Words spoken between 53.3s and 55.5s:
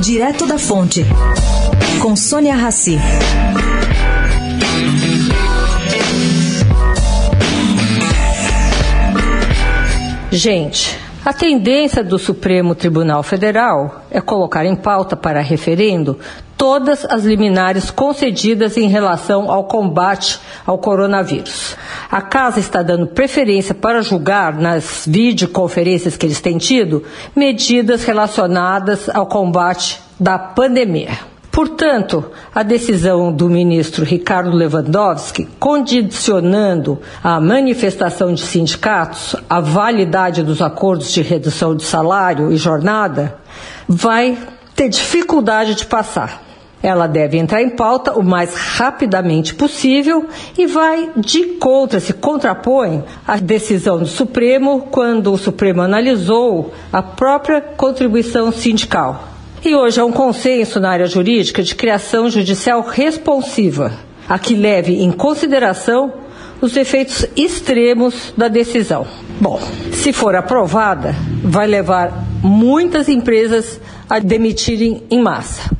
decisão do Supremo quando o